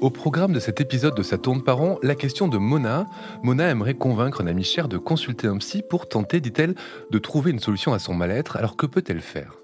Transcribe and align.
Au 0.00 0.10
programme 0.10 0.52
de 0.52 0.60
cet 0.60 0.80
épisode 0.80 1.16
de 1.16 1.24
Ça 1.24 1.38
tourne 1.38 1.64
par 1.64 1.78
rond, 1.78 1.98
la 2.04 2.14
question 2.14 2.46
de 2.46 2.56
Mona. 2.56 3.06
Mona 3.42 3.68
aimerait 3.68 3.94
convaincre 3.94 4.40
un 4.40 4.46
ami 4.46 4.62
cher 4.62 4.86
de 4.86 4.96
consulter 4.96 5.48
un 5.48 5.56
psy 5.56 5.82
pour 5.82 6.08
tenter, 6.08 6.40
dit-elle, 6.40 6.76
de 7.10 7.18
trouver 7.18 7.50
une 7.50 7.58
solution 7.58 7.92
à 7.92 7.98
son 7.98 8.14
mal-être. 8.14 8.56
Alors 8.56 8.76
que 8.76 8.86
peut-elle 8.86 9.20
faire? 9.20 9.54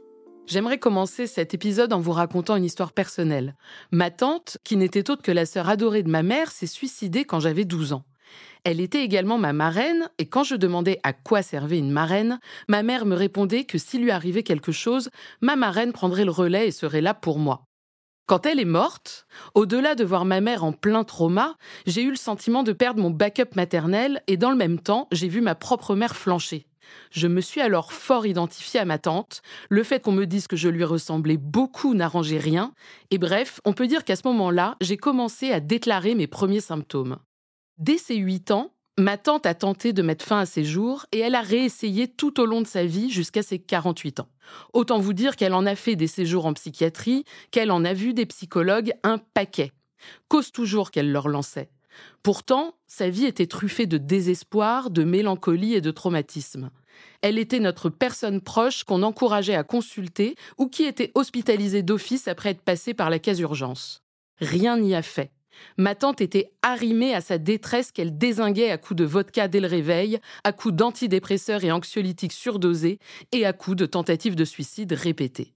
J'aimerais 0.47 0.79
commencer 0.79 1.29
cet 1.29 1.55
épisode 1.55 1.93
en 1.93 2.01
vous 2.01 2.11
racontant 2.11 2.57
une 2.57 2.65
histoire 2.65 2.91
personnelle. 2.91 3.55
Ma 3.93 4.11
tante, 4.11 4.59
qui 4.65 4.77
n'était 4.77 5.09
autre 5.09 5.23
que 5.23 5.31
la 5.31 5.47
sœur 5.47 5.69
adorée 5.69 6.03
de 6.03 6.11
ma 6.11 6.25
mère, 6.25 6.51
s'est 6.51 6.67
suicidée 6.67 7.25
quand 7.25 7.39
j'avais 7.39 7.65
12 7.65 7.93
ans. 7.93 8.05
Elle 8.65 8.81
était 8.81 9.05
également 9.05 9.39
ma 9.39 9.53
marraine, 9.53 10.11
et 10.19 10.27
quand 10.27 10.43
je 10.43 10.57
demandais 10.57 10.99
à 11.05 11.13
quoi 11.13 11.43
servait 11.43 11.79
une 11.79 11.93
marraine, 11.93 12.41
ma 12.69 12.83
mère 12.83 13.07
me 13.07 13.15
répondait 13.15 13.65
que 13.65 13.79
s'il 13.79 14.03
lui 14.03 14.11
arrivait 14.11 14.43
quelque 14.43 14.73
chose, 14.73 15.11
ma 15.41 15.55
marraine 15.55 15.93
prendrait 15.93 16.25
le 16.25 16.33
relais 16.33 16.67
et 16.67 16.73
serait 16.73 17.03
là 17.03 17.15
pour 17.15 17.39
moi. 17.39 17.67
Quand 18.27 18.47
elle 18.47 18.59
est 18.59 18.65
morte, 18.65 19.27
au-delà 19.55 19.95
de 19.95 20.03
voir 20.03 20.25
ma 20.25 20.41
mère 20.41 20.65
en 20.65 20.73
plein 20.73 21.05
trauma, 21.05 21.57
j'ai 21.87 22.03
eu 22.03 22.09
le 22.09 22.17
sentiment 22.17 22.63
de 22.63 22.73
perdre 22.73 23.03
mon 23.03 23.11
backup 23.11 23.55
maternel 23.55 24.23
et 24.27 24.39
dans 24.39 24.51
le 24.51 24.57
même 24.57 24.79
temps, 24.79 25.09
j'ai 25.13 25.29
vu 25.29 25.43
ma 25.43 25.55
propre 25.55 25.95
mère 25.95 26.17
flancher. 26.17 26.67
Je 27.11 27.27
me 27.29 27.43
suis 27.43 27.61
alors 27.61 27.93
fort 27.93 28.27
identifiée 28.27 28.81
à 28.81 28.87
ma 28.87 28.99
tante. 28.99 29.43
Le 29.69 29.83
fait 29.83 30.03
qu'on 30.03 30.13
me 30.13 30.25
dise 30.25 30.47
que 30.47 30.57
je 30.57 30.71
lui 30.71 30.85
ressemblais 30.85 31.37
beaucoup 31.37 31.95
n'arrangeait 31.95 32.39
rien. 32.39 32.73
Et 33.11 33.19
bref, 33.19 33.61
on 33.67 33.75
peut 33.75 33.87
dire 33.87 34.05
qu'à 34.05 34.17
ce 34.17 34.27
moment-là, 34.27 34.77
j'ai 34.81 34.97
commencé 34.97 35.51
à 35.51 35.61
déclarer 35.61 36.15
mes 36.15 36.27
premiers 36.27 36.61
symptômes. 36.61 37.19
Dès 37.77 37.99
ses 37.99 38.17
8 38.17 38.53
ans, 38.53 38.74
ma 38.99 39.19
tante 39.19 39.47
a 39.47 39.55
tenté 39.55 39.93
de 39.93 40.03
mettre 40.03 40.25
fin 40.25 40.41
à 40.41 40.47
ses 40.47 40.65
jours 40.65 41.07
et 41.13 41.19
elle 41.19 41.35
a 41.35 41.41
réessayé 41.41 42.09
tout 42.09 42.41
au 42.41 42.47
long 42.47 42.61
de 42.61 42.67
sa 42.67 42.85
vie 42.85 43.11
jusqu'à 43.11 43.43
ses 43.43 43.59
48 43.59 44.21
ans. 44.21 44.29
Autant 44.73 44.99
vous 44.99 45.13
dire 45.13 45.37
qu'elle 45.37 45.55
en 45.55 45.67
a 45.67 45.75
fait 45.75 45.97
des 45.97 46.07
séjours 46.07 46.47
en 46.47 46.53
psychiatrie, 46.55 47.25
qu'elle 47.51 47.71
en 47.71 47.85
a 47.85 47.93
vu 47.93 48.15
des 48.15 48.27
psychologues 48.27 48.93
un 49.03 49.19
paquet. 49.19 49.73
Cause 50.29 50.53
toujours 50.53 50.91
qu'elle 50.91 51.11
leur 51.11 51.29
lançait. 51.29 51.71
Pourtant, 52.23 52.75
sa 52.87 53.09
vie 53.09 53.25
était 53.25 53.47
truffée 53.47 53.87
de 53.87 53.99
désespoir, 53.99 54.91
de 54.91 55.05
mélancolie 55.05 55.75
et 55.75 55.81
de 55.81 55.91
traumatisme. 55.91 56.71
Elle 57.23 57.39
était 57.39 57.61
notre 57.61 57.89
personne 57.89 58.41
proche 58.41 58.85
qu'on 58.85 59.03
encourageait 59.03 59.55
à 59.55 59.65
consulter 59.65 60.37
ou 60.59 60.69
qui 60.69 60.85
était 60.85 61.13
hospitalisée 61.15 61.83
d'office 61.83 62.29
après 62.29 62.51
être 62.51 62.63
passée 62.63 62.95
par 62.95 63.11
la 63.11 63.19
case 63.19 63.41
urgence. 63.41 64.03
Rien 64.41 64.77
n'y 64.77 64.95
a 64.95 65.03
fait. 65.03 65.31
Ma 65.77 65.95
tante 65.95 66.21
était 66.21 66.53
arrimée 66.63 67.15
à 67.15 67.21
sa 67.21 67.39
détresse 67.39 67.93
qu'elle 67.93 68.17
désinguait 68.17 68.71
à 68.71 68.79
coups 68.79 68.99
de 68.99 69.05
vodka 69.05 69.49
dès 69.49 69.61
le 69.61 69.69
réveil, 69.69 70.19
à 70.45 70.53
coups 70.53 70.75
d'antidépresseurs 70.75 71.65
et 71.65 71.73
anxiolytiques 71.73 72.33
surdosés 72.33 72.99
et 73.33 73.47
à 73.47 73.53
coups 73.53 73.77
de 73.77 73.87
tentatives 73.87 74.37
de 74.37 74.45
suicide 74.45 74.93
répétées. 74.93 75.55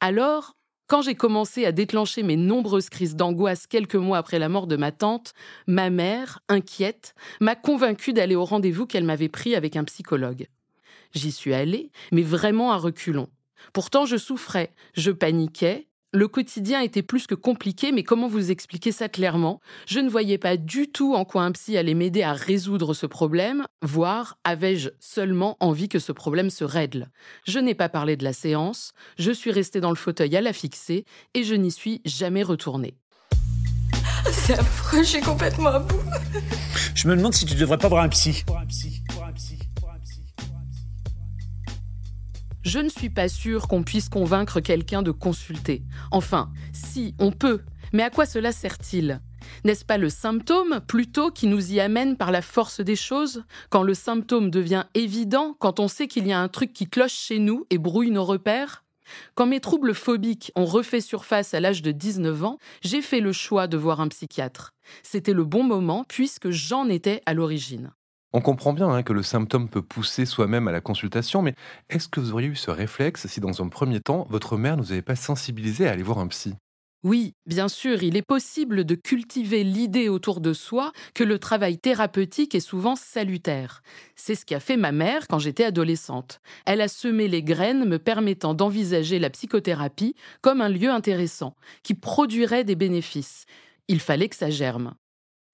Alors, 0.00 0.56
quand 0.90 1.02
j'ai 1.02 1.14
commencé 1.14 1.64
à 1.66 1.72
déclencher 1.72 2.24
mes 2.24 2.36
nombreuses 2.36 2.88
crises 2.88 3.14
d'angoisse 3.14 3.68
quelques 3.68 3.94
mois 3.94 4.18
après 4.18 4.40
la 4.40 4.48
mort 4.48 4.66
de 4.66 4.74
ma 4.76 4.90
tante, 4.90 5.34
ma 5.68 5.88
mère, 5.88 6.40
inquiète, 6.48 7.14
m'a 7.40 7.54
convaincue 7.54 8.12
d'aller 8.12 8.34
au 8.34 8.44
rendez-vous 8.44 8.86
qu'elle 8.86 9.04
m'avait 9.04 9.28
pris 9.28 9.54
avec 9.54 9.76
un 9.76 9.84
psychologue. 9.84 10.48
J'y 11.12 11.30
suis 11.30 11.54
allée, 11.54 11.92
mais 12.10 12.22
vraiment 12.22 12.72
à 12.72 12.76
reculons. 12.76 13.28
Pourtant, 13.72 14.04
je 14.04 14.16
souffrais, 14.16 14.72
je 14.94 15.12
paniquais, 15.12 15.86
le 16.12 16.26
quotidien 16.26 16.80
était 16.80 17.02
plus 17.02 17.26
que 17.26 17.34
compliqué, 17.34 17.92
mais 17.92 18.02
comment 18.02 18.26
vous 18.26 18.50
expliquer 18.50 18.92
ça 18.92 19.08
clairement? 19.08 19.60
Je 19.86 20.00
ne 20.00 20.08
voyais 20.08 20.38
pas 20.38 20.56
du 20.56 20.88
tout 20.88 21.14
en 21.14 21.24
quoi 21.24 21.42
un 21.42 21.52
psy 21.52 21.76
allait 21.76 21.94
m'aider 21.94 22.22
à 22.22 22.32
résoudre 22.32 22.94
ce 22.94 23.06
problème, 23.06 23.64
voire 23.82 24.38
avais-je 24.44 24.90
seulement 24.98 25.56
envie 25.60 25.88
que 25.88 25.98
ce 25.98 26.12
problème 26.12 26.50
se 26.50 26.64
règle? 26.64 27.08
Je 27.46 27.58
n'ai 27.58 27.74
pas 27.74 27.88
parlé 27.88 28.16
de 28.16 28.24
la 28.24 28.32
séance, 28.32 28.92
je 29.18 29.30
suis 29.30 29.52
restée 29.52 29.80
dans 29.80 29.90
le 29.90 29.96
fauteuil 29.96 30.36
à 30.36 30.40
la 30.40 30.52
fixer 30.52 31.04
et 31.34 31.44
je 31.44 31.54
n'y 31.54 31.70
suis 31.70 32.00
jamais 32.04 32.42
retournée. 32.42 32.94
C'est 34.32 34.58
affreux, 34.58 35.02
je 35.02 35.08
suis 35.08 35.20
complètement 35.20 35.70
à 35.70 35.78
bout. 35.78 36.00
Je 36.94 37.08
me 37.08 37.16
demande 37.16 37.34
si 37.34 37.46
tu 37.46 37.54
devrais 37.54 37.78
pas 37.78 37.88
voir 37.88 38.02
un 38.02 38.08
psy. 38.08 38.44
Je 42.62 42.78
ne 42.78 42.90
suis 42.90 43.08
pas 43.08 43.28
sûre 43.28 43.68
qu'on 43.68 43.82
puisse 43.82 44.10
convaincre 44.10 44.60
quelqu'un 44.60 45.00
de 45.02 45.12
consulter. 45.12 45.82
Enfin, 46.10 46.50
si, 46.74 47.14
on 47.18 47.32
peut. 47.32 47.60
Mais 47.94 48.02
à 48.02 48.10
quoi 48.10 48.26
cela 48.26 48.52
sert-il? 48.52 49.20
N'est-ce 49.64 49.84
pas 49.84 49.96
le 49.96 50.10
symptôme 50.10 50.80
plutôt 50.86 51.30
qui 51.30 51.46
nous 51.46 51.72
y 51.72 51.80
amène 51.80 52.18
par 52.18 52.30
la 52.30 52.42
force 52.42 52.82
des 52.82 52.96
choses? 52.96 53.44
Quand 53.70 53.82
le 53.82 53.94
symptôme 53.94 54.50
devient 54.50 54.84
évident, 54.94 55.56
quand 55.58 55.80
on 55.80 55.88
sait 55.88 56.06
qu'il 56.06 56.26
y 56.26 56.32
a 56.32 56.40
un 56.40 56.48
truc 56.48 56.74
qui 56.74 56.86
cloche 56.86 57.14
chez 57.14 57.38
nous 57.38 57.66
et 57.70 57.78
brouille 57.78 58.10
nos 58.10 58.24
repères? 58.24 58.84
Quand 59.34 59.46
mes 59.46 59.60
troubles 59.60 59.94
phobiques 59.94 60.52
ont 60.54 60.66
refait 60.66 61.00
surface 61.00 61.54
à 61.54 61.60
l'âge 61.60 61.80
de 61.80 61.92
19 61.92 62.44
ans, 62.44 62.58
j'ai 62.82 63.00
fait 63.00 63.20
le 63.20 63.32
choix 63.32 63.66
de 63.68 63.78
voir 63.78 64.00
un 64.00 64.08
psychiatre. 64.08 64.72
C'était 65.02 65.32
le 65.32 65.44
bon 65.44 65.64
moment 65.64 66.04
puisque 66.06 66.50
j'en 66.50 66.88
étais 66.88 67.22
à 67.24 67.32
l'origine. 67.34 67.92
On 68.32 68.40
comprend 68.40 68.72
bien 68.72 68.88
hein, 68.88 69.02
que 69.02 69.12
le 69.12 69.24
symptôme 69.24 69.68
peut 69.68 69.82
pousser 69.82 70.24
soi-même 70.24 70.68
à 70.68 70.72
la 70.72 70.80
consultation, 70.80 71.42
mais 71.42 71.54
est-ce 71.88 72.08
que 72.08 72.20
vous 72.20 72.32
auriez 72.32 72.48
eu 72.48 72.54
ce 72.54 72.70
réflexe 72.70 73.26
si 73.26 73.40
dans 73.40 73.60
un 73.60 73.68
premier 73.68 74.00
temps, 74.00 74.24
votre 74.30 74.56
mère 74.56 74.76
ne 74.76 74.82
vous 74.82 74.92
avait 74.92 75.02
pas 75.02 75.16
sensibilisé 75.16 75.88
à 75.88 75.92
aller 75.92 76.04
voir 76.04 76.18
un 76.18 76.28
psy? 76.28 76.54
Oui, 77.02 77.32
bien 77.46 77.68
sûr, 77.68 78.02
il 78.02 78.16
est 78.16 78.22
possible 78.22 78.84
de 78.84 78.94
cultiver 78.94 79.64
l'idée 79.64 80.08
autour 80.10 80.40
de 80.40 80.52
soi 80.52 80.92
que 81.14 81.24
le 81.24 81.38
travail 81.38 81.78
thérapeutique 81.78 82.54
est 82.54 82.60
souvent 82.60 82.94
salutaire. 82.94 83.82
C'est 84.14 84.34
ce 84.34 84.44
qu'a 84.44 84.60
fait 84.60 84.76
ma 84.76 84.92
mère 84.92 85.26
quand 85.26 85.38
j'étais 85.38 85.64
adolescente. 85.64 86.40
Elle 86.66 86.82
a 86.82 86.88
semé 86.88 87.26
les 87.26 87.42
graines 87.42 87.88
me 87.88 87.98
permettant 87.98 88.52
d'envisager 88.52 89.18
la 89.18 89.30
psychothérapie 89.30 90.14
comme 90.42 90.60
un 90.60 90.68
lieu 90.68 90.90
intéressant, 90.90 91.56
qui 91.82 91.94
produirait 91.94 92.64
des 92.64 92.76
bénéfices. 92.76 93.46
Il 93.88 93.98
fallait 93.98 94.28
que 94.28 94.36
ça 94.36 94.50
germe. 94.50 94.94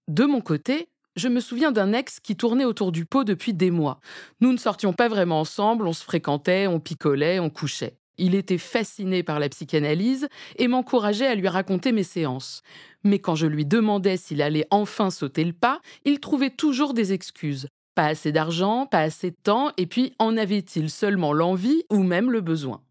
De 0.09 0.25
mon 0.25 0.41
côté, 0.41 0.88
je 1.16 1.28
me 1.28 1.41
souviens 1.41 1.72
d'un 1.72 1.93
ex 1.93 2.21
qui 2.21 2.37
tournait 2.37 2.65
autour 2.65 2.93
du 2.93 3.04
pot 3.06 3.25
depuis 3.25 3.54
des 3.54 3.71
mois. 3.71 4.00
Nous 4.41 4.53
ne 4.53 4.59
sortions 4.59 4.93
pas 4.93 5.09
vraiment 5.09 5.41
ensemble, 5.41 5.87
on 5.87 5.93
se 5.93 6.04
fréquentait, 6.04 6.66
on 6.66 6.78
picolait, 6.78 7.38
on 7.38 7.50
couchait. 7.50 7.97
Il 8.19 8.34
était 8.34 8.59
fasciné 8.59 9.22
par 9.22 9.41
la 9.41 9.49
psychanalyse 9.49 10.28
et 10.56 10.69
m'encourageait 10.69 11.27
à 11.27 11.34
lui 11.34 11.49
raconter 11.49 11.93
mes 11.93 12.03
séances. 12.03 12.62
Mais 13.04 13.19
quand 13.19 13.34
je 13.34 13.47
lui 13.47 13.66
demandais 13.66 14.16
s'il 14.16 14.43
allait 14.43 14.66
enfin 14.71 15.10
sauter 15.10 15.44
le 15.44 15.53
pas, 15.53 15.81
il 16.04 16.21
trouvait 16.21 16.50
toujours 16.50 16.94
des 16.94 17.12
excuses. 17.12 17.69
Pas 17.94 18.06
assez 18.06 18.33
d'argent, 18.33 18.87
pas 18.87 19.00
assez 19.00 19.31
de 19.31 19.37
temps, 19.43 19.71
et 19.77 19.87
puis 19.87 20.12
en 20.19 20.37
avait-il 20.37 20.91
seulement 20.91 21.33
l'envie 21.33 21.84
ou 21.91 22.03
même 22.03 22.31
le 22.31 22.43
besoin? 22.43 22.83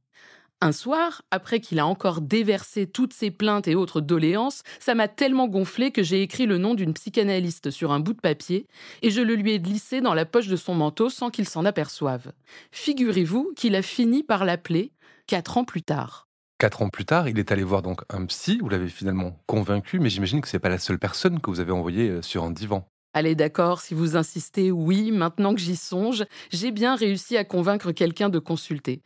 Un 0.62 0.72
soir, 0.72 1.22
après 1.32 1.60
qu'il 1.60 1.80
a 1.80 1.86
encore 1.86 2.22
déversé 2.22 2.88
toutes 2.88 3.14
ses 3.14 3.30
plaintes 3.30 3.68
et 3.68 3.76
autres 3.76 4.02
doléances, 4.02 4.64
ça 4.80 4.96
m'a 4.96 5.08
tellement 5.08 5.48
gonflé 5.48 5.92
que 5.92 6.02
j'ai 6.02 6.22
écrit 6.22 6.46
le 6.46 6.58
nom 6.58 6.74
d'une 6.74 6.94
psychanalyste 6.94 7.72
sur 7.72 7.92
un 7.92 8.00
bout 8.00 8.14
de 8.14 8.22
papier 8.22 8.68
et 9.02 9.12
je 9.12 9.22
le 9.22 9.36
lui 9.36 9.52
ai 9.52 9.60
glissé 9.60 10.02
dans 10.02 10.14
la 10.14 10.26
poche 10.26 10.48
de 10.48 10.56
son 10.56 10.74
manteau 10.74 11.10
sans 11.10 11.30
qu'il 11.30 11.48
s'en 11.48 11.66
aperçoive. 11.66 12.32
Figurez-vous 12.72 13.54
qu'il 13.56 13.76
a 13.76 13.82
fini 13.82 14.24
par 14.24 14.46
l'appeler 14.46 14.92
quatre 15.28 15.58
ans 15.58 15.66
plus 15.66 15.84
tard. 15.84 16.28
Quatre 16.58 16.82
ans 16.82 16.90
plus 16.90 17.06
tard, 17.06 17.28
il 17.28 17.38
est 17.38 17.52
allé 17.52 17.64
voir 17.64 17.82
donc 17.82 18.02
un 18.10 18.26
psy, 18.26 18.60
vous 18.62 18.70
l'avez 18.70 18.88
finalement 18.88 19.38
convaincu, 19.46 20.00
mais 20.00 20.10
j'imagine 20.10 20.40
que 20.40 20.48
ce 20.48 20.56
n'est 20.56 20.62
pas 20.62 20.70
la 20.70 20.78
seule 20.78 21.00
personne 21.00 21.42
que 21.42 21.50
vous 21.50 21.60
avez 21.60 21.74
envoyée 21.74 22.10
euh, 22.10 22.22
sur 22.22 22.46
un 22.46 22.52
divan. 22.52 22.88
Allez, 23.14 23.36
d'accord, 23.36 23.80
si 23.80 23.94
vous 23.94 24.18
insistez, 24.18 24.72
oui, 24.72 25.12
maintenant 25.12 25.54
que 25.54 25.62
j'y 25.62 25.76
songe, 25.78 26.26
j'ai 26.52 26.72
bien 26.72 26.96
réussi 26.96 27.38
à 27.38 27.46
convaincre 27.46 27.92
quelqu'un 27.92 28.30
de 28.30 28.40
consulter. 28.40 29.04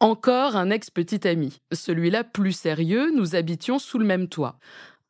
Encore 0.00 0.56
un 0.56 0.68
ex-petit 0.68 1.26
ami. 1.26 1.58
Celui-là 1.72 2.22
plus 2.22 2.52
sérieux, 2.52 3.10
nous 3.14 3.34
habitions 3.34 3.78
sous 3.78 3.98
le 3.98 4.04
même 4.04 4.28
toit. 4.28 4.58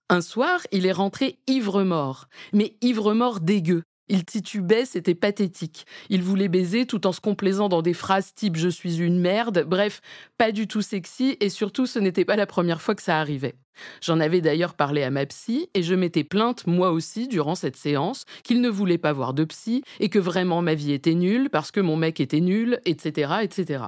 Un 0.08 0.20
soir, 0.20 0.60
il 0.70 0.86
est 0.86 0.92
rentré 0.92 1.40
ivre-mort, 1.48 2.28
mais 2.52 2.76
ivre-mort 2.82 3.40
dégueu. 3.40 3.82
Il 4.08 4.24
titubait, 4.24 4.84
c'était 4.84 5.16
pathétique. 5.16 5.86
Il 6.08 6.22
voulait 6.22 6.46
baiser 6.46 6.86
tout 6.86 7.08
en 7.08 7.12
se 7.12 7.20
complaisant 7.20 7.68
dans 7.68 7.82
des 7.82 7.94
phrases 7.94 8.32
type 8.32 8.56
je 8.56 8.68
suis 8.68 8.98
une 9.00 9.18
merde, 9.18 9.64
bref, 9.66 10.00
pas 10.38 10.52
du 10.52 10.68
tout 10.68 10.82
sexy 10.82 11.36
et 11.40 11.48
surtout 11.48 11.86
ce 11.86 11.98
n'était 11.98 12.24
pas 12.24 12.36
la 12.36 12.46
première 12.46 12.80
fois 12.80 12.94
que 12.94 13.02
ça 13.02 13.18
arrivait. 13.18 13.56
J'en 14.00 14.20
avais 14.20 14.40
d'ailleurs 14.40 14.74
parlé 14.74 15.02
à 15.02 15.10
ma 15.10 15.26
psy 15.26 15.68
et 15.74 15.82
je 15.82 15.96
m'étais 15.96 16.22
plainte 16.22 16.64
moi 16.68 16.92
aussi 16.92 17.26
durant 17.26 17.56
cette 17.56 17.76
séance 17.76 18.24
qu'il 18.44 18.60
ne 18.60 18.68
voulait 18.68 18.98
pas 18.98 19.12
voir 19.12 19.34
de 19.34 19.42
psy 19.42 19.82
et 19.98 20.10
que 20.10 20.20
vraiment 20.20 20.62
ma 20.62 20.74
vie 20.74 20.92
était 20.92 21.14
nulle 21.14 21.50
parce 21.50 21.72
que 21.72 21.80
mon 21.80 21.96
mec 21.96 22.20
était 22.20 22.40
nul, 22.40 22.78
etc., 22.84 23.38
etc. 23.42 23.86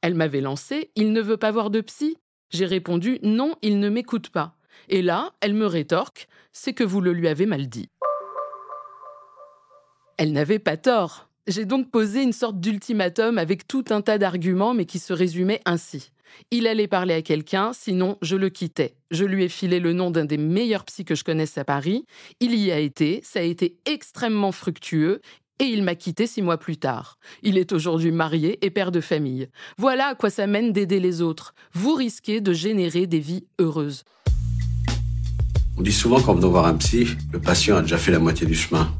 Elle 0.00 0.14
m'avait 0.14 0.40
lancé 0.40 0.90
Il 0.94 1.12
ne 1.12 1.20
veut 1.20 1.36
pas 1.36 1.50
voir 1.50 1.70
de 1.70 1.80
psy 1.80 2.16
J'ai 2.50 2.66
répondu 2.66 3.18
Non, 3.22 3.56
il 3.62 3.80
ne 3.80 3.88
m'écoute 3.88 4.30
pas. 4.30 4.56
Et 4.88 5.02
là, 5.02 5.32
elle 5.40 5.54
me 5.54 5.66
rétorque 5.66 6.28
C'est 6.52 6.72
que 6.72 6.84
vous 6.84 7.00
le 7.00 7.12
lui 7.12 7.28
avez 7.28 7.46
mal 7.46 7.68
dit. 7.68 7.88
Elle 10.18 10.32
n'avait 10.32 10.58
pas 10.58 10.76
tort. 10.76 11.28
J'ai 11.46 11.64
donc 11.64 11.90
posé 11.90 12.22
une 12.22 12.32
sorte 12.32 12.58
d'ultimatum 12.58 13.38
avec 13.38 13.68
tout 13.68 13.84
un 13.90 14.00
tas 14.00 14.18
d'arguments, 14.18 14.74
mais 14.74 14.84
qui 14.84 14.98
se 14.98 15.12
résumait 15.12 15.60
ainsi. 15.64 16.10
Il 16.50 16.66
allait 16.66 16.88
parler 16.88 17.14
à 17.14 17.22
quelqu'un, 17.22 17.72
sinon 17.72 18.18
je 18.22 18.36
le 18.36 18.48
quittais. 18.48 18.96
Je 19.10 19.24
lui 19.24 19.44
ai 19.44 19.48
filé 19.48 19.78
le 19.78 19.92
nom 19.92 20.10
d'un 20.10 20.24
des 20.24 20.38
meilleurs 20.38 20.84
psys 20.84 21.04
que 21.04 21.14
je 21.14 21.22
connaisse 21.24 21.56
à 21.58 21.64
Paris. 21.64 22.04
Il 22.40 22.54
y 22.54 22.72
a 22.72 22.78
été, 22.78 23.20
ça 23.22 23.40
a 23.40 23.42
été 23.42 23.78
extrêmement 23.84 24.52
fructueux. 24.52 25.20
Et 25.58 25.64
il 25.64 25.82
m'a 25.82 25.94
quitté 25.94 26.26
six 26.26 26.42
mois 26.42 26.58
plus 26.58 26.76
tard. 26.76 27.18
Il 27.42 27.56
est 27.56 27.72
aujourd'hui 27.72 28.12
marié 28.12 28.64
et 28.64 28.70
père 28.70 28.92
de 28.92 29.00
famille. 29.00 29.48
Voilà 29.78 30.08
à 30.08 30.14
quoi 30.14 30.28
ça 30.28 30.46
mène 30.46 30.72
d'aider 30.72 31.00
les 31.00 31.22
autres. 31.22 31.54
Vous 31.72 31.94
risquez 31.94 32.42
de 32.42 32.52
générer 32.52 33.06
des 33.06 33.20
vies 33.20 33.46
heureuses. 33.58 34.04
On 35.78 35.82
dit 35.82 35.92
souvent 35.92 36.20
qu'en 36.20 36.34
venant 36.34 36.50
voir 36.50 36.66
un 36.66 36.74
psy, 36.74 37.06
le 37.32 37.40
patient 37.40 37.76
a 37.76 37.82
déjà 37.82 37.96
fait 37.96 38.12
la 38.12 38.18
moitié 38.18 38.46
du 38.46 38.54
chemin. 38.54 38.92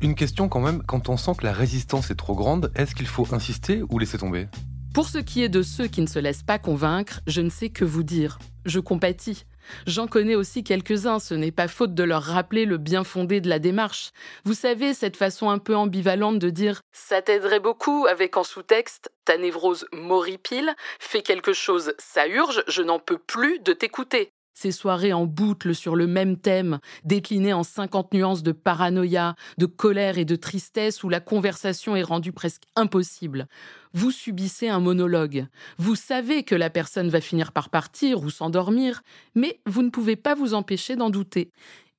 Une 0.00 0.14
question 0.14 0.48
quand 0.48 0.60
même, 0.60 0.82
quand 0.82 1.10
on 1.10 1.18
sent 1.18 1.32
que 1.36 1.44
la 1.44 1.52
résistance 1.52 2.10
est 2.10 2.14
trop 2.14 2.34
grande, 2.34 2.72
est-ce 2.74 2.94
qu'il 2.94 3.06
faut 3.06 3.26
insister 3.34 3.82
ou 3.90 3.98
laisser 3.98 4.16
tomber? 4.16 4.48
Pour 4.94 5.06
ce 5.06 5.18
qui 5.18 5.42
est 5.42 5.50
de 5.50 5.62
ceux 5.62 5.86
qui 5.86 6.00
ne 6.00 6.06
se 6.06 6.18
laissent 6.18 6.42
pas 6.42 6.58
convaincre, 6.58 7.20
je 7.26 7.42
ne 7.42 7.50
sais 7.50 7.68
que 7.68 7.84
vous 7.84 8.02
dire. 8.02 8.38
Je 8.64 8.80
compatis. 8.80 9.44
J'en 9.86 10.06
connais 10.06 10.34
aussi 10.34 10.64
quelques-uns, 10.64 11.18
ce 11.18 11.34
n'est 11.34 11.52
pas 11.52 11.68
faute 11.68 11.94
de 11.94 12.04
leur 12.04 12.22
rappeler 12.22 12.64
le 12.64 12.78
bien 12.78 13.04
fondé 13.04 13.40
de 13.40 13.48
la 13.48 13.58
démarche. 13.58 14.10
Vous 14.44 14.54
savez, 14.54 14.94
cette 14.94 15.16
façon 15.16 15.50
un 15.50 15.58
peu 15.58 15.76
ambivalente 15.76 16.38
de 16.38 16.50
dire⁇ 16.50 16.76
ça 16.92 17.22
t'aiderait 17.22 17.60
beaucoup⁇ 17.60 18.06
avec 18.08 18.36
en 18.36 18.44
sous-texte⁇ 18.44 19.10
ta 19.24 19.36
névrose 19.36 19.86
m'horripile, 19.92 20.74
fais 20.98 21.22
quelque 21.22 21.52
chose, 21.52 21.94
ça 21.98 22.26
urge, 22.26 22.64
je 22.68 22.82
n'en 22.82 22.98
peux 22.98 23.18
plus 23.18 23.60
de 23.60 23.72
t'écouter⁇ 23.72 24.24
ces 24.60 24.72
soirées 24.72 25.14
en 25.14 25.24
boucle 25.24 25.74
sur 25.74 25.96
le 25.96 26.06
même 26.06 26.36
thème, 26.36 26.80
déclinées 27.04 27.54
en 27.54 27.62
50 27.62 28.12
nuances 28.12 28.42
de 28.42 28.52
paranoïa, 28.52 29.34
de 29.56 29.64
colère 29.64 30.18
et 30.18 30.26
de 30.26 30.36
tristesse 30.36 31.02
où 31.02 31.08
la 31.08 31.20
conversation 31.20 31.96
est 31.96 32.02
rendue 32.02 32.32
presque 32.32 32.64
impossible. 32.76 33.48
Vous 33.94 34.10
subissez 34.10 34.68
un 34.68 34.80
monologue. 34.80 35.46
Vous 35.78 35.94
savez 35.94 36.42
que 36.42 36.54
la 36.54 36.68
personne 36.68 37.08
va 37.08 37.22
finir 37.22 37.52
par 37.52 37.70
partir 37.70 38.22
ou 38.22 38.28
s'endormir, 38.28 39.02
mais 39.34 39.60
vous 39.64 39.82
ne 39.82 39.88
pouvez 39.88 40.16
pas 40.16 40.34
vous 40.34 40.52
empêcher 40.52 40.94
d'en 40.94 41.08
douter. 41.08 41.52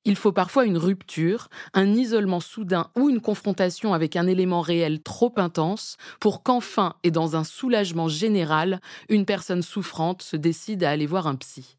Il 0.04 0.14
faut 0.14 0.32
parfois 0.32 0.64
une 0.64 0.78
rupture, 0.78 1.48
un 1.74 1.92
isolement 1.92 2.40
soudain 2.40 2.90
ou 2.96 3.10
une 3.10 3.20
confrontation 3.20 3.92
avec 3.92 4.14
un 4.14 4.28
élément 4.28 4.60
réel 4.60 5.02
trop 5.02 5.32
intense 5.36 5.96
pour 6.20 6.44
qu'enfin 6.44 6.94
et 7.02 7.10
dans 7.10 7.34
un 7.34 7.44
soulagement 7.44 8.06
général, 8.06 8.80
une 9.08 9.24
personne 9.24 9.62
souffrante 9.62 10.22
se 10.22 10.36
décide 10.36 10.84
à 10.84 10.90
aller 10.90 11.06
voir 11.06 11.26
un 11.26 11.34
psy. 11.34 11.76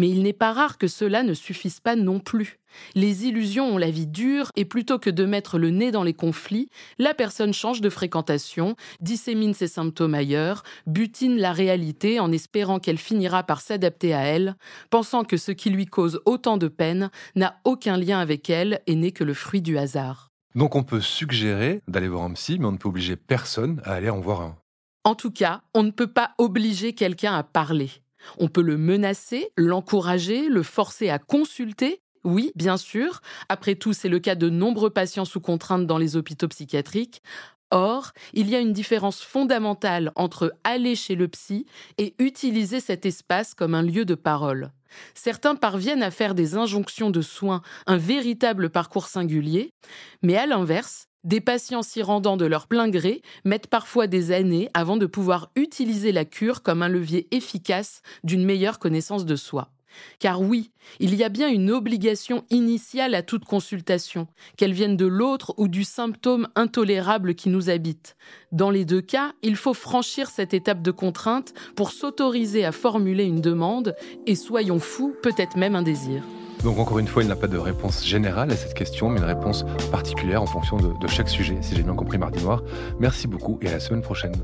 Mais 0.00 0.08
il 0.08 0.22
n'est 0.22 0.32
pas 0.32 0.54
rare 0.54 0.78
que 0.78 0.88
cela 0.88 1.22
ne 1.22 1.34
suffise 1.34 1.78
pas 1.78 1.94
non 1.94 2.20
plus. 2.20 2.58
Les 2.94 3.26
illusions 3.26 3.74
ont 3.74 3.76
la 3.76 3.90
vie 3.90 4.06
dure 4.06 4.50
et 4.56 4.64
plutôt 4.64 4.98
que 4.98 5.10
de 5.10 5.26
mettre 5.26 5.58
le 5.58 5.68
nez 5.68 5.90
dans 5.90 6.04
les 6.04 6.14
conflits, 6.14 6.70
la 6.98 7.12
personne 7.12 7.52
change 7.52 7.82
de 7.82 7.90
fréquentation, 7.90 8.76
dissémine 9.02 9.52
ses 9.52 9.68
symptômes 9.68 10.14
ailleurs, 10.14 10.62
butine 10.86 11.36
la 11.36 11.52
réalité 11.52 12.18
en 12.18 12.32
espérant 12.32 12.78
qu'elle 12.78 12.96
finira 12.96 13.42
par 13.42 13.60
s'adapter 13.60 14.14
à 14.14 14.22
elle, 14.22 14.56
pensant 14.88 15.22
que 15.22 15.36
ce 15.36 15.52
qui 15.52 15.68
lui 15.68 15.84
cause 15.84 16.22
autant 16.24 16.56
de 16.56 16.68
peine 16.68 17.10
n'a 17.36 17.60
aucun 17.64 17.98
lien 17.98 18.20
avec 18.20 18.48
elle 18.48 18.80
et 18.86 18.94
n'est 18.94 19.12
que 19.12 19.24
le 19.24 19.34
fruit 19.34 19.60
du 19.60 19.76
hasard. 19.76 20.30
Donc 20.54 20.76
on 20.76 20.82
peut 20.82 21.02
suggérer 21.02 21.82
d'aller 21.88 22.08
voir 22.08 22.22
un 22.22 22.32
psy, 22.32 22.56
mais 22.58 22.64
on 22.64 22.72
ne 22.72 22.78
peut 22.78 22.88
obliger 22.88 23.16
personne 23.16 23.82
à 23.84 23.92
aller 23.92 24.08
en 24.08 24.20
voir 24.20 24.40
un. 24.40 24.56
En 25.04 25.14
tout 25.14 25.30
cas, 25.30 25.60
on 25.74 25.82
ne 25.82 25.90
peut 25.90 26.10
pas 26.10 26.30
obliger 26.38 26.94
quelqu'un 26.94 27.34
à 27.34 27.42
parler. 27.42 27.90
On 28.38 28.48
peut 28.48 28.62
le 28.62 28.76
menacer, 28.76 29.50
l'encourager, 29.56 30.48
le 30.48 30.62
forcer 30.62 31.10
à 31.10 31.18
consulter. 31.18 32.00
Oui, 32.24 32.52
bien 32.54 32.76
sûr. 32.76 33.20
Après 33.48 33.74
tout, 33.74 33.92
c'est 33.92 34.08
le 34.08 34.18
cas 34.18 34.34
de 34.34 34.50
nombreux 34.50 34.90
patients 34.90 35.24
sous 35.24 35.40
contrainte 35.40 35.86
dans 35.86 35.98
les 35.98 36.16
hôpitaux 36.16 36.48
psychiatriques. 36.48 37.22
Or, 37.70 38.12
il 38.32 38.50
y 38.50 38.56
a 38.56 38.60
une 38.60 38.72
différence 38.72 39.22
fondamentale 39.22 40.10
entre 40.16 40.52
aller 40.64 40.96
chez 40.96 41.14
le 41.14 41.28
psy 41.28 41.66
et 41.98 42.14
utiliser 42.18 42.80
cet 42.80 43.06
espace 43.06 43.54
comme 43.54 43.74
un 43.74 43.82
lieu 43.82 44.04
de 44.04 44.16
parole. 44.16 44.72
Certains 45.14 45.54
parviennent 45.54 46.02
à 46.02 46.10
faire 46.10 46.34
des 46.34 46.56
injonctions 46.56 47.10
de 47.10 47.22
soins 47.22 47.62
un 47.86 47.96
véritable 47.96 48.70
parcours 48.70 49.06
singulier, 49.06 49.70
mais 50.22 50.36
à 50.36 50.46
l'inverse, 50.46 51.06
des 51.24 51.40
patients 51.40 51.82
s'y 51.82 52.02
rendant 52.02 52.36
de 52.36 52.46
leur 52.46 52.66
plein 52.66 52.88
gré 52.88 53.22
mettent 53.44 53.66
parfois 53.66 54.06
des 54.06 54.32
années 54.32 54.70
avant 54.74 54.96
de 54.96 55.06
pouvoir 55.06 55.50
utiliser 55.56 56.12
la 56.12 56.24
cure 56.24 56.62
comme 56.62 56.82
un 56.82 56.88
levier 56.88 57.28
efficace 57.30 58.02
d'une 58.24 58.44
meilleure 58.44 58.78
connaissance 58.78 59.24
de 59.24 59.36
soi. 59.36 59.70
Car 60.18 60.40
oui, 60.40 60.70
il 60.98 61.14
y 61.14 61.24
a 61.24 61.28
bien 61.28 61.48
une 61.48 61.70
obligation 61.70 62.44
initiale 62.50 63.14
à 63.14 63.22
toute 63.22 63.44
consultation, 63.44 64.28
qu'elle 64.56 64.72
vienne 64.72 64.96
de 64.96 65.06
l'autre 65.06 65.52
ou 65.56 65.68
du 65.68 65.84
symptôme 65.84 66.48
intolérable 66.54 67.34
qui 67.34 67.48
nous 67.48 67.70
habite. 67.70 68.16
Dans 68.52 68.70
les 68.70 68.84
deux 68.84 69.00
cas, 69.00 69.32
il 69.42 69.56
faut 69.56 69.74
franchir 69.74 70.30
cette 70.30 70.54
étape 70.54 70.82
de 70.82 70.90
contrainte 70.90 71.54
pour 71.74 71.90
s'autoriser 71.90 72.64
à 72.64 72.72
formuler 72.72 73.24
une 73.24 73.40
demande 73.40 73.96
et, 74.26 74.36
soyons 74.36 74.78
fous, 74.78 75.14
peut-être 75.22 75.56
même 75.56 75.74
un 75.74 75.82
désir. 75.82 76.22
Donc 76.62 76.78
encore 76.78 76.98
une 76.98 77.08
fois, 77.08 77.22
il 77.22 77.28
n'a 77.28 77.36
pas 77.36 77.46
de 77.46 77.58
réponse 77.58 78.06
générale 78.06 78.50
à 78.50 78.56
cette 78.56 78.74
question, 78.74 79.08
mais 79.08 79.18
une 79.18 79.24
réponse 79.24 79.64
particulière 79.90 80.42
en 80.42 80.46
fonction 80.46 80.76
de, 80.76 81.08
chaque 81.08 81.28
sujet, 81.28 81.58
si 81.62 81.74
j'ai 81.74 81.82
bien 81.82 81.94
compris 81.94 82.18
Mardi 82.18 82.42
Noir. 82.42 82.62
Merci 82.98 83.26
beaucoup 83.26 83.58
et 83.62 83.68
à 83.68 83.72
la 83.72 83.80
semaine 83.80 84.02
prochaine. 84.02 84.34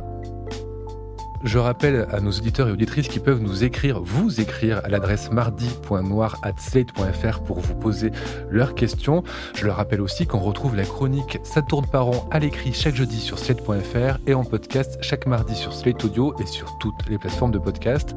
Je 1.45 1.59
rappelle 1.59 2.07
à 2.11 2.21
nos 2.21 2.33
auditeurs 2.33 2.69
et 2.69 2.73
auditrices 2.73 3.09
qui 3.09 3.21
peuvent 3.21 3.43
nous 3.43 3.63
écrire, 3.63 4.01
vous 4.01 4.41
écrire 4.41 4.81
à 4.85 4.89
l'adresse 4.89 5.31
mardi.noir.slate.fr 5.31 7.43
pour 7.45 7.61
vous 7.61 7.75
poser 7.75 8.11
leurs 8.51 8.75
questions. 8.75 9.23
Je 9.55 9.67
leur 9.67 9.77
rappelle 9.77 10.01
aussi 10.01 10.27
qu'on 10.27 10.41
retrouve 10.41 10.75
la 10.75 10.85
chronique 10.85 11.39
Ça 11.45 11.61
tourne 11.63 11.87
par 11.87 12.09
an 12.09 12.27
à 12.31 12.39
l'écrit 12.39 12.73
chaque 12.73 12.95
jeudi 12.97 13.21
sur 13.21 13.39
slate.fr 13.39 14.17
et 14.27 14.33
en 14.35 14.45
podcast 14.45 14.97
chaque 15.03 15.27
mardi 15.27 15.55
sur 15.55 15.75
Slate 15.75 16.03
Audio 16.05 16.35
et 16.41 16.47
sur 16.47 16.79
toutes 16.79 17.07
les 17.09 17.19
plateformes 17.19 17.53
de 17.53 17.59
podcast. 17.59 18.17